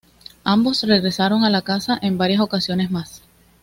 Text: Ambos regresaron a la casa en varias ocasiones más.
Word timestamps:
Ambos 0.43 0.81
regresaron 0.81 1.43
a 1.43 1.51
la 1.51 1.61
casa 1.61 1.95
en 2.01 2.17
varias 2.17 2.39
ocasiones 2.39 2.89
más. 2.89 3.21